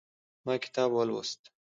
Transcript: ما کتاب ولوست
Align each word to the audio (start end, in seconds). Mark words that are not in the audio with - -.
ما 0.45 0.55
کتاب 0.63 0.89
ولوست 0.93 1.41